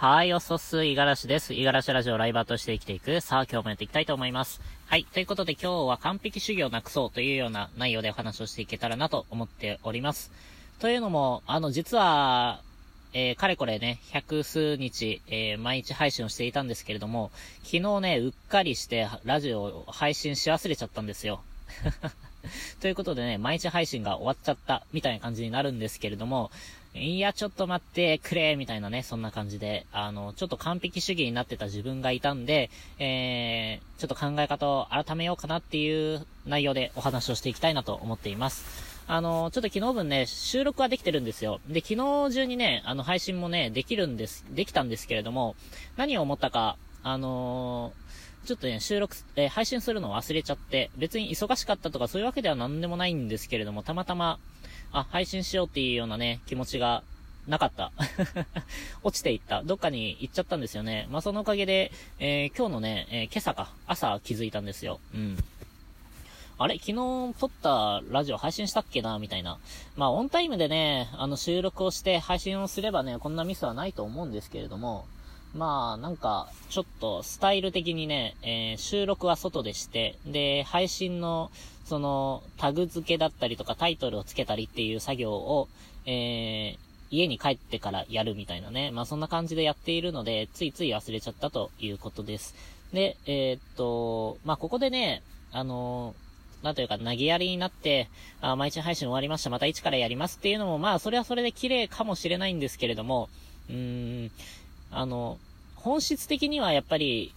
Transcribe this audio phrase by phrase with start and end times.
[0.00, 1.52] はい、おそす、いがらしです。
[1.52, 3.20] いがらしラジオライバーとして生きていく。
[3.20, 4.62] さあ、今日もやっていきたいと思います。
[4.86, 10.32] はい、ということで今日は完璧主義をなくそうというような内容でお話をしていけたらなと思っております。
[10.78, 12.62] というのも、あの、実は、
[13.12, 17.30] えー、かれこれね、百数日、えー、毎日配信をしていたんですけれども、
[17.62, 21.42] 昨日ね、うっかりしてラジオを配信し忘れちゃったんですよ。
[22.80, 26.50] ということでね、毎日配信が終わっちゃった、みたいな感じになるんですけれども、
[26.92, 38.90] いや、ちょっと待ってくれ、みたいなね、そんな感じで、あの、ちょっと完璧主義になってた自分がいたんで、えー、ちょっと考え方を改めようかなっていう内容でお話をしていきたいなと思っています。
[39.06, 41.60] あの、ちょっと昨日分ね、収録はできてるんですよ。
[41.68, 45.54] で、昨日中にね、あの、配信もね、できるんです、できたんですけれども、
[45.96, 54.38] 何を思ったか、あのー、ちょっとね、収録、えー、配信するのを忘れちゃって、別に忙しかったとかそういうわけでは何でもないんですけれども、たまたま、
[54.92, 57.02] あ、配信しようっていうようなね、気持ちが
[57.46, 57.92] なかった。
[59.02, 59.62] 落ちていった。
[59.62, 61.06] どっかに行っちゃったんですよね。
[61.10, 65.00] まあ、そのおかげで、えー、今日のね、えー、今朝か、朝気づいたんですよ。
[65.14, 65.38] うん。
[66.58, 66.74] あれ？
[66.74, 69.18] 昨日撮ったラジオ配信したっけな？
[69.18, 69.58] みたいな。
[69.96, 75.06] まあ、オンタイムでね、あの、収録をして配信をすればね、こんなミスはないと思うんですけれども、
[75.54, 81.50] まあ、なんか、ちょっと、スタイル的にね、えー、収録は外でして、で、配信の、
[81.84, 85.68] その、タグ付けだったりとか、タイトルを付けたりっていう作業を、
[86.06, 86.78] えー、
[87.10, 88.92] 家に帰ってからやるみたいなね。
[88.92, 92.54] まあ、そんな感じでやっているので、ついつい忘れちゃったということです。
[92.92, 96.14] で、えー、っと、まあ、ここでね、あの
[96.62, 98.08] なんというか、投げやりになって、
[98.40, 103.30] あ、毎日配信終わりました、また一からやりますっていうのも、まあ、それはそれで綺麗かもしれないんですけれども、
[103.70, 104.30] うーん、
[104.90, 105.38] あの、
[105.76, 107.32] 本質的にはやっぱり、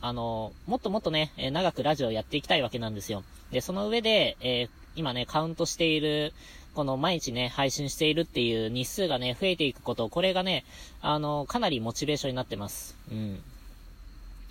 [0.00, 3.22] あの、もっともっとね、え長くラジオやっていきたいわけなんですよ。
[3.50, 6.32] で、その上で、えー、今ね、カウントしている、
[6.74, 10.64] この毎日ね、配信しているっていう日数がね、増えていくこと、これがね、
[11.00, 12.96] あの、かなりモチベーションになってます。
[13.10, 13.42] うん。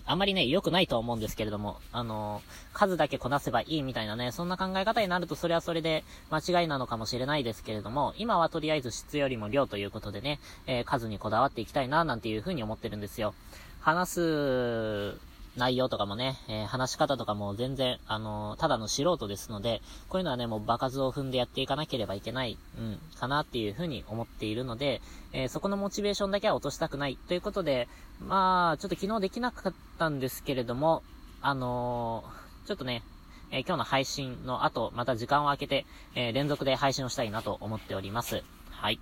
[0.06, 2.42] あまりね、良くないと思うんですけれども、あの
[2.74, 13.34] 数だけこなせばいいみたいなね、そんな考え方になるとそれはそれで間違いなのかもしれないですけれども、今はとりあえず質よりも量ということでね、えー、数にこだわっていきたいな、なんていうふうに思ってるんですよ。
[13.80, 25.02] 話す内容とかもね、えー、話し方とかも全然、あのー、ただの素人ですので、こういうのはね、もう場数を踏んでやっていかなければいけない、うん、かなっていうふうに思っているので、
[25.34, 27.18] えー、そこのモチベーションだけは落としたくない。
[27.28, 31.04] ということで、まあ、ちょっと昨日できなかったんですけれども、
[31.42, 32.24] あの
[32.66, 33.04] ちょっとね、
[33.50, 35.86] え今日の配信の後、また時間を空けて、
[36.16, 38.44] え連続で配信をしたいなと思っております。
[38.70, 39.00] はい。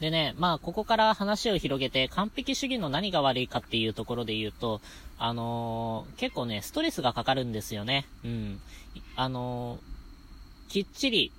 [0.00, 4.80] でね、まあ、ここから話を広げて、完璧主義の何が悪いかっていうところで言うと、
[5.18, 8.06] あのー、結構ね、ストレスがかかるんですよね。
[8.24, 8.60] うん。
[9.14, 11.32] あのー、きっちり、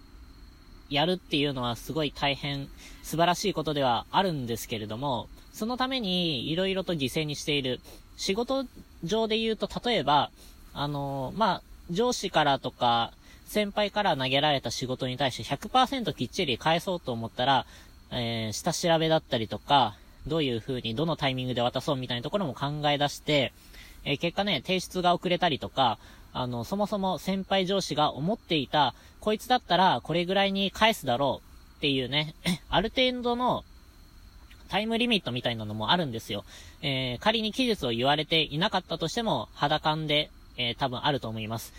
[0.92, 2.68] やるっていうのはすごい大変
[3.02, 7.80] 素晴らしいことではあるんですけれども、そのために色々と犠牲にしている。
[8.18, 8.66] 仕事
[9.04, 10.30] 上で言うと、例えば、
[10.74, 13.14] あのー、まあ、上司からとか、
[13.46, 17.66] 先輩から投げられた仕事に対して100%きっちり返そうと思ったら、
[18.12, 19.96] えー、下調べだったりとか、
[20.28, 23.54] どういう風に、どのタイミングで渡そうみたいなところも考え出して、
[24.04, 25.98] えー、結果ね、提出が遅れたりとか、
[26.34, 32.36] あの、そもそも先輩上司が思っていた、こいつだったらこれぐらいに返すだろうっていうね、
[32.70, 33.64] ある程度の
[34.70, 36.46] タイムリミットみたいなのもあるんですよ。
[36.82, 41.74] えー、仮に期日を言われていなかったとしても、肌感で、えー、多分あると思います。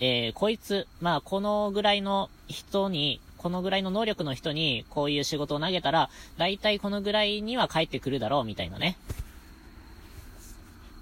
[0.00, 8.96] えー、こいつ、まあ、このぐらいの人にこのぐらいの能力の人にこういう仕事を投げたら、だいたいこのぐらいには帰ってくるだろう、みたいなね。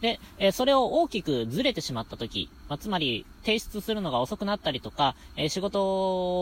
[0.00, 5.84] で、え、それを大きくずれてしまった時、まあ、つまり、提出するのが遅くなったりとか、え、仕事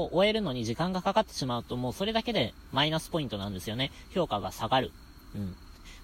[0.05, 3.93] を終えるのに時間がかかってしまうと、もうそれだけでマイナスポイントなんですよね。
[4.15, 4.93] 評価が下がる。
[5.34, 5.55] うん。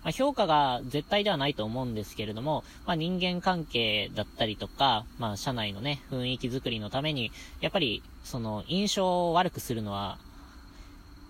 [0.06, 10.19] まあ、評価が絶対ではないと思うんですけれども、まあ、人間関係だったりとか、まあ、社内のね、雰囲気づくりのために、やっぱり、その、印象を悪くするのは、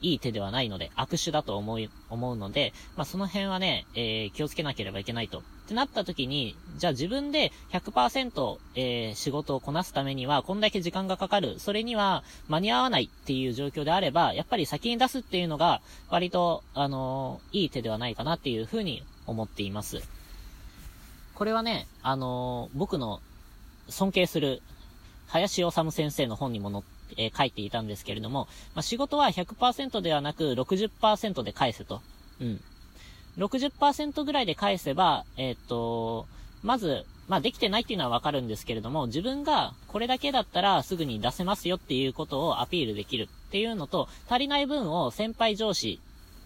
[0.01, 5.39] いい手ではないので、悪手だと思い、思うので、まあ、その辺はね、えー、気をつけなければいけないと。
[5.39, 11.59] ってなった時に、じゃあ自分で100%、えー、仕事をこなすためには、こんだけ時間がかかる。
[11.59, 20.03] それには間に合わないっていう状況であれば、やっぱり先に出すっていうのが、割と、あのー、いい手ではないかなっていうふうに思っています。
[21.35, 23.21] これはね、あのー、僕の
[23.89, 24.63] 尊敬する、
[25.29, 32.01] 林修先生の本にも載って、えー、書いていたんですけれども、まあ、仕事は100%ではなく60%で返せと。
[32.41, 32.61] うん。
[33.39, 36.27] 60%ぐらいで返せば、えっ、と、
[36.63, 46.01] まず、まあ、できてないっていうのはわかるんですけれども、自分がこれだけだったらすぐに出せますよっていうことをアピールできるっていうのと、足りない分を先輩上司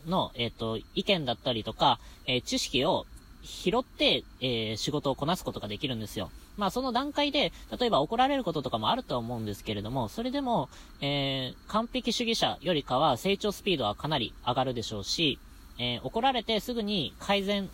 [0.06, 3.06] の、えっ、と、意見だったりとか、えー、知識を
[3.42, 6.30] 拾って、えー、仕事をこなすことができるんですよ。
[6.60, 10.68] まあその段階で、例えば怒られることとかもあるとは思うんですけれども、それでも、
[11.00, 15.38] えー、完璧主義者よりかは成長スピードはかなり上がるでしょうし、
[15.78, 17.70] えー、怒られてすぐに改善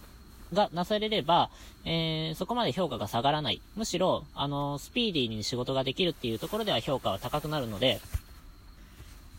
[0.52, 1.50] がなされれば、
[1.84, 3.60] えー、そこまで評価が下がらない。
[3.74, 8.00] むしろ、あの、スピーディーに仕事ができるっていうところでは評価は高くなるので、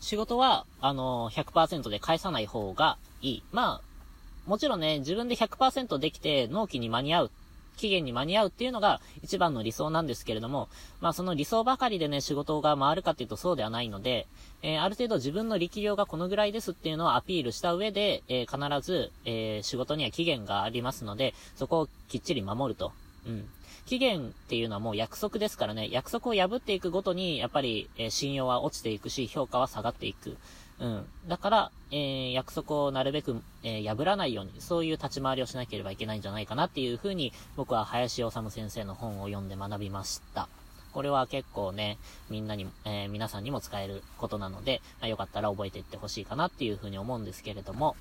[0.00, 3.42] 仕事は、あの、100%で返さない方がいい。
[3.52, 7.30] まあ、もちろんね、自分で100%できて納期に間に合う
[7.78, 10.68] 期限に間に合うっていうのが一番の理想なんですけれども、
[11.00, 14.26] まあその理想ばかりでね、仕事が回るかっていうとそうではないので、
[14.62, 22.92] えー、ある程度自分の力量がこのぐらいですっていうのをアピールした上で、えー、必ず、えー、仕事には期限がありますので、そこをきっちり守ると。
[23.26, 23.48] うん。
[23.86, 30.36] 期限っていうのはもう約束ですからね、約束を破っていくごとに、やっぱり、え信用は落ちていくし、評価は下がっていく。
[30.80, 31.06] うん。
[31.26, 40.48] だから、えー、約束をなるべく、えー、破らないように、そういう立ち回りをしなければいけないんじゃないかなっていうふうに、僕は林修先生の本を読んで学びました。
[40.92, 41.98] これは結構ね、
[42.30, 47.96] みんなに、えー、皆さんにも使えることなので、まあ、よかったら覚えていってほしいかなっていうふうに思うんですけれども、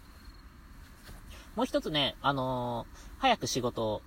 [1.55, 4.01] もう一つね、あのー、早く仕事を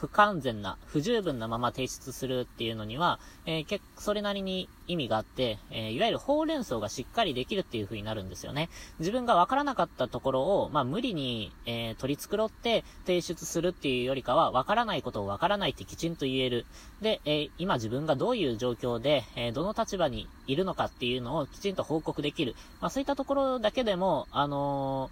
[0.00, 8.68] 不完全な、不十分なまま提出するっていうのには、えー、結それなりに意味があって、えー、いわゆるほうれん草がしっかりできるっていう風になるんですよね。
[8.98, 16.66] 自分がわからなかったところを、まあ、無理に、えー、取り繕って提出するっていうよりかは、わからないことをわからないってきちんと言える。
[17.00, 22.56] で、えー、今自分がどういう状況で、えどの立場にいるのかっていうのをきちんと報告できる。
[22.80, 25.10] まあ、そういったところだけでも、あの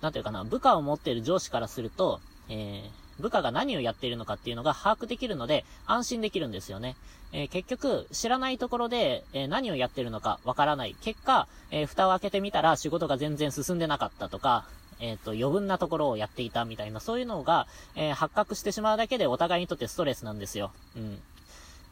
[0.00, 6.96] なんていうかな、部下を持っている上司からすると、えー、部下が何をやっているのかっていうのが把握できるので、安心できるんですよね。
[7.32, 10.96] えー、結局、知らないところで、えー、何をやってるのかわからない。
[11.00, 14.64] 結果、えー、蓋を開けてみたら仕事が全然進んでなかったとか、
[15.00, 17.66] えっ、と、余分なところをやっていたみたいな、そういうのが、
[17.96, 20.72] え発覚してしまうだけでお互いにとってストレスなんですよ。
[20.96, 21.20] うん。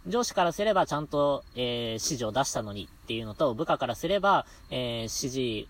[0.07, 5.67] 上司からすればちゃんと、え指示を出したのにっていうのと、部下からすれば、え指示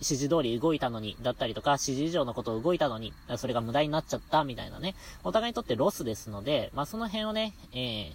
[0.00, 4.94] 指示通り動いたのに、だったりとか、指示以上のことを動いたのに、それが無駄になっちゃった、みたいなね。
[5.24, 8.12] お互いにとってロスですので、まあ、その辺をね、えー、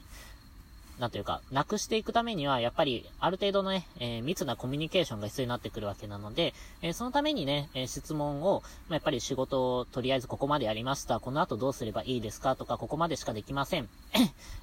[1.00, 11.20] なんというか、なくしていくためには、やっぱり、ある程度のね、えー、密なコミュニケーションが必要になってくるわけなので、えー、そのためにね、えー、質問を、まあ、やっぱり仕事をとりあえずここまでやりました。
[11.20, 13.90] この後どうすればいいですかとか、ここまでしかできません。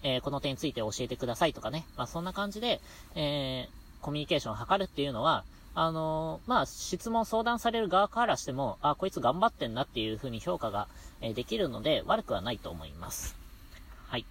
[0.02, 1.84] えこの点について教えてくださいとかね。
[1.96, 2.80] まあ、そんな感じで、
[3.14, 3.68] え
[4.00, 10.88] コミュニケーションを図るっていうのは、あの、まあ、質問相談される側からしても、あ、こいつ頑張ってんなっていう風に評価が、
[11.20, 13.36] え、できるので、悪くはないと思います。
[14.08, 14.26] はい。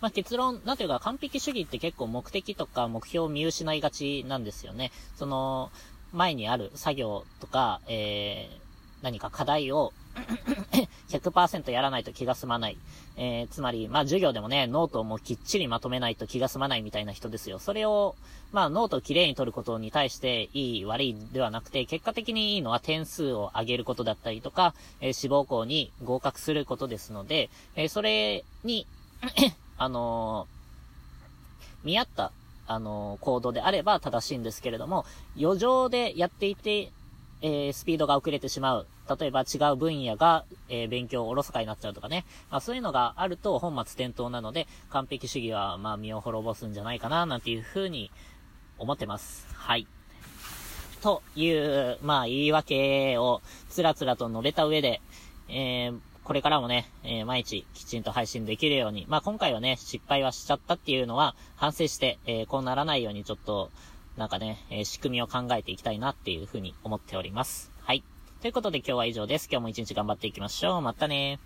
[0.00, 4.92] まあ、結論、なんていうか、完璧主義って結構目的とか目標を見失いがちなんですよね。
[5.16, 5.70] その、
[6.12, 8.67] 前にある作業とか、えー、
[9.02, 9.92] 何か課題を
[11.10, 12.76] 100%やらないと気が済まない。
[13.16, 17.58] えー、つまり、まあ授業でもね、ノートをもうきっちりまとめないと気が済まないみたいな人ですよ。
[17.58, 18.14] それを、
[18.52, 28.86] まあノートをきれいに取ることに対していい悪いではなくて、結果的にいいのは点数を上げることだったりとか、えー、志望校に合格することですので、えー、それに
[29.78, 30.46] あの、
[31.84, 32.32] 見合った、
[32.66, 35.06] あのー、行動であれば正しいんですけれども、
[35.40, 36.90] 余剰でやっていて、
[37.40, 38.86] えー、スピードが遅れてしまう。
[39.18, 42.24] 例えば違う分野が、えー、勉強をおろそかになっちゃうとかね。
[42.50, 48.10] まあそういうのがあると本末転倒なので、完璧主義はまあ身を滅ぼすんじゃないかな、なんていうふうに
[48.78, 49.46] 思ってます。
[49.54, 49.86] はい。
[51.00, 55.00] という、まあ言い訳をつらつらと述べた上で、
[55.48, 63.70] えー、これからもね、えー、毎日きちんと配信できるように、まあ今回はね、失敗はしちゃったっていうのは反省して、えー、こうならないようにちょっと、
[64.18, 67.72] なんかね、えー、仕組みを考えていきたいなっていうふうに思っております。
[67.80, 68.02] はい。
[68.40, 69.48] ということで今日は以上です。
[69.50, 70.82] 今日も一日頑張っていきましょう。
[70.82, 71.38] またね